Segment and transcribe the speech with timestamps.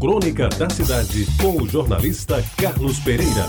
[0.00, 3.44] Crônica da Cidade, com o jornalista Carlos Pereira.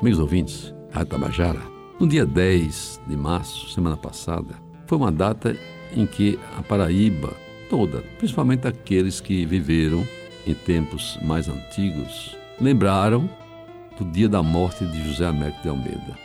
[0.00, 1.60] Meus ouvintes, a Tabajara,
[1.98, 4.54] no dia 10 de março, semana passada,
[4.86, 5.56] foi uma data
[5.96, 7.34] em que a Paraíba
[7.68, 10.06] toda, principalmente aqueles que viveram
[10.46, 13.28] em tempos mais antigos, lembraram
[13.98, 16.16] do dia da morte de José Américo de Almeida.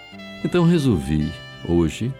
[0.44, 1.34] Então resolvi
[1.68, 2.14] hoje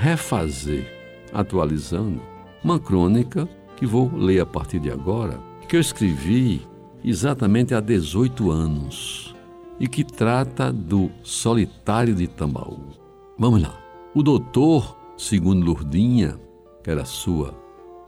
[0.00, 0.90] refazer,
[1.30, 2.22] atualizando,
[2.64, 3.46] uma crônica
[3.76, 5.38] que vou ler a partir de agora,
[5.68, 6.66] que eu escrevi
[7.04, 9.34] exatamente há 18 anos
[9.78, 12.80] e que trata do solitário de Tambaú.
[13.38, 13.78] Vamos lá.
[14.14, 16.38] O doutor, segundo Lourdinha,
[16.82, 17.54] que era sua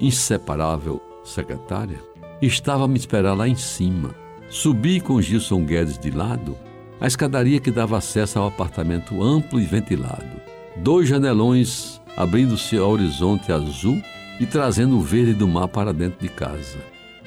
[0.00, 2.00] inseparável secretária,
[2.40, 4.14] estava a me esperar lá em cima.
[4.48, 6.56] Subi com Gilson Guedes de lado
[7.00, 10.40] a escadaria que dava acesso ao apartamento amplo e ventilado.
[10.76, 14.02] Dois janelões abrindo-se ao horizonte azul
[14.40, 16.78] e trazendo o verde do mar para dentro de casa.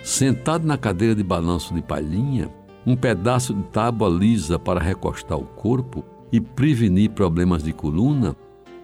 [0.03, 2.49] Sentado na cadeira de balanço de palhinha,
[2.85, 8.35] um pedaço de tábua lisa para recostar o corpo e prevenir problemas de coluna,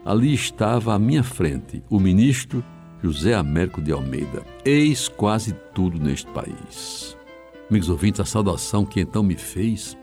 [0.05, 2.63] ali estava à minha frente o ministro
[3.01, 4.43] José Américo de Almeida.
[4.63, 7.17] Eis quase tudo neste país.
[7.69, 9.97] Amigos ouvintes, a saudação que então me fez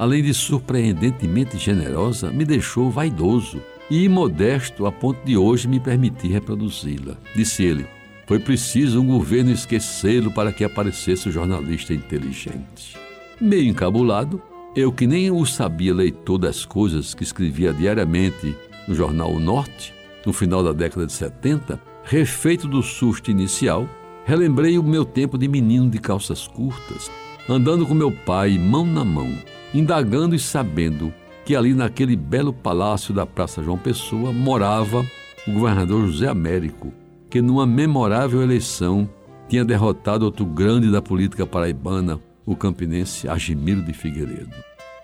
[0.00, 3.60] além de surpreendentemente generosa, me deixou vaidoso
[3.90, 7.16] e imodesto a ponto de hoje me permitir reproduzi-la.
[7.34, 7.86] Disse ele:
[8.26, 12.96] Foi preciso um governo esquecê-lo para que aparecesse o jornalista inteligente.
[13.40, 14.40] Meio encabulado,
[14.76, 18.54] eu que nem o sabia leitor das coisas que escrevia diariamente
[18.86, 19.92] no jornal O Norte,
[20.24, 23.88] no final da década de 70, refeito do susto inicial,
[24.24, 27.10] relembrei o meu tempo de menino de calças curtas,
[27.48, 29.32] andando com meu pai mão na mão,
[29.74, 31.12] indagando e sabendo
[31.50, 35.04] que ali naquele belo palácio da Praça João Pessoa morava
[35.48, 36.92] o governador José Américo,
[37.28, 39.10] que numa memorável eleição
[39.48, 44.54] tinha derrotado outro grande da política paraibana, o campinense Agimiro de Figueiredo.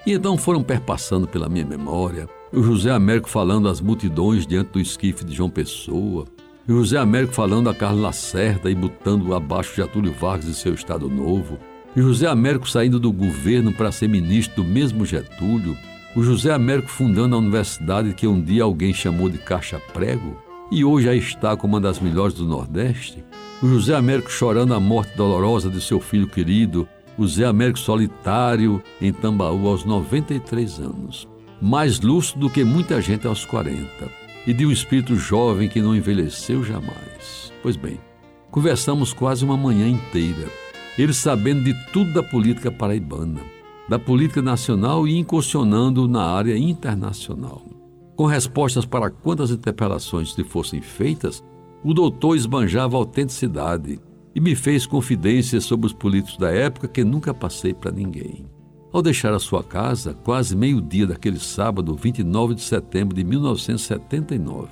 [0.06, 4.78] E então foram perpassando pela minha memória o José Américo falando às multidões diante do
[4.78, 6.26] esquife de João Pessoa,
[6.68, 10.74] e o José Américo falando a Carlos Lacerda e botando abaixo Getúlio Vargas e seu
[10.74, 11.58] Estado Novo,
[11.96, 15.76] e José Américo saindo do governo para ser ministro do mesmo Getúlio,
[16.16, 20.34] o José Américo fundando a universidade que um dia alguém chamou de Caixa Prego
[20.72, 23.22] e hoje já está como uma das melhores do Nordeste,
[23.62, 26.88] o José Américo chorando a morte dolorosa de seu filho querido,
[27.18, 31.28] o José Américo solitário em Tambaú aos 93 anos,
[31.60, 33.86] mais lúcido do que muita gente aos 40,
[34.46, 37.52] e de um espírito jovem que não envelheceu jamais.
[37.62, 38.00] Pois bem,
[38.50, 40.46] conversamos quase uma manhã inteira
[40.98, 43.40] ele sabendo de tudo da política paraibana,
[43.88, 47.62] da política nacional e incursionando na área internacional.
[48.16, 51.44] Com respostas para quantas interpelações lhe fossem feitas,
[51.84, 54.00] o doutor esbanjava autenticidade
[54.34, 58.46] e me fez confidências sobre os políticos da época que nunca passei para ninguém.
[58.92, 64.68] Ao deixar a sua casa, quase meio-dia daquele sábado, 29 de setembro de 1979,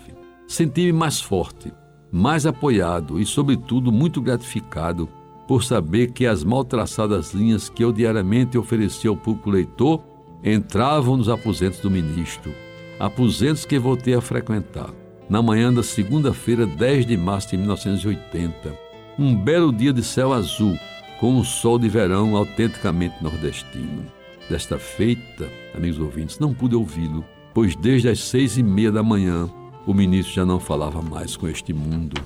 [0.48, 1.72] senti-me mais forte,
[2.10, 5.08] mais apoiado e, sobretudo, muito gratificado
[5.47, 10.03] por saber que as mal traçadas linhas que eu diariamente oferecia ao público leitor
[10.43, 12.53] entravam nos aposentos do ministro,
[12.99, 14.91] aposentos que voltei a frequentar
[15.28, 18.78] na manhã da segunda-feira, 10 de março de 1980,
[19.19, 20.78] um belo dia de céu azul,
[21.19, 24.05] com um sol de verão autenticamente nordestino.
[24.49, 27.25] Desta feita, amigos ouvintes, não pude ouvi-lo,
[27.55, 29.49] pois desde as seis e meia da manhã
[29.87, 32.21] o ministro já não falava mais com este mundo.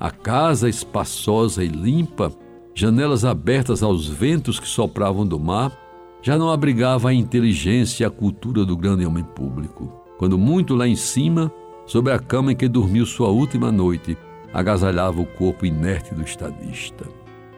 [0.00, 2.32] A casa espaçosa e limpa
[2.78, 5.76] janelas abertas aos ventos que sopravam do mar,
[6.22, 9.92] já não abrigava a inteligência e a cultura do grande homem público.
[10.16, 11.52] Quando muito lá em cima,
[11.88, 14.16] sobre a cama em que dormiu sua última noite,
[14.54, 17.04] agasalhava o corpo inerte do estadista.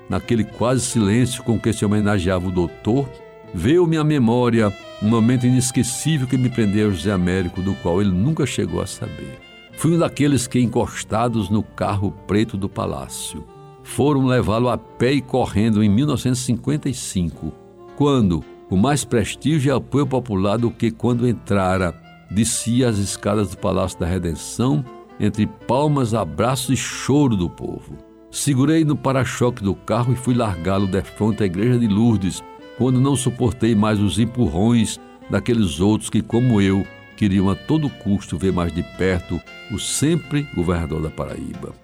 [0.08, 3.06] Naquele quase silêncio com que se homenageava o doutor,
[3.52, 8.10] veio-me à memória um momento inesquecível que me prendeu a José Américo, do qual ele
[8.10, 9.38] nunca chegou a saber.
[9.72, 13.44] Fui um daqueles que, encostados no carro preto do palácio,
[13.90, 17.52] foram levá-lo a pé e correndo em 1955,
[17.96, 21.92] quando, com mais prestígio e apoio popular do que quando entrara,
[22.30, 24.84] descia as escadas do Palácio da Redenção
[25.18, 27.98] entre palmas, abraços e choro do povo.
[28.30, 32.44] Segurei no para-choque do carro e fui largá-lo de frente à igreja de Lourdes,
[32.78, 36.86] quando não suportei mais os empurrões daqueles outros que, como eu,
[37.16, 41.74] queriam a todo custo ver mais de perto o sempre governador da Paraíba.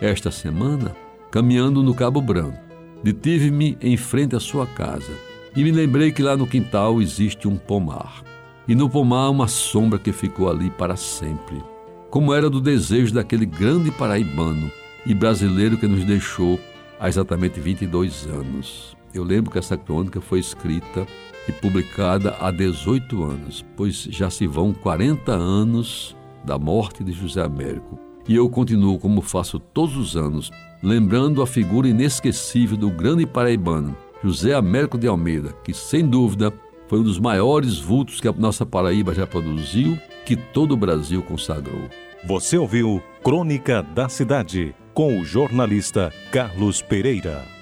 [0.00, 0.94] Esta semana,
[1.36, 2.58] caminhando no Cabo Branco.
[3.04, 5.12] Detive-me em frente à sua casa
[5.54, 8.22] e me lembrei que lá no quintal existe um pomar.
[8.66, 11.62] E no pomar uma sombra que ficou ali para sempre,
[12.08, 14.72] como era do desejo daquele grande paraibano
[15.04, 16.58] e brasileiro que nos deixou
[16.98, 18.96] há exatamente 22 anos.
[19.12, 21.06] Eu lembro que essa crônica foi escrita
[21.46, 27.42] e publicada há 18 anos, pois já se vão 40 anos da morte de José
[27.42, 28.05] Américo.
[28.28, 30.50] E eu continuo, como faço todos os anos,
[30.82, 36.52] lembrando a figura inesquecível do grande paraibano, José Américo de Almeida, que sem dúvida
[36.88, 41.22] foi um dos maiores vultos que a nossa Paraíba já produziu, que todo o Brasil
[41.22, 41.88] consagrou.
[42.24, 47.55] Você ouviu Crônica da Cidade, com o jornalista Carlos Pereira.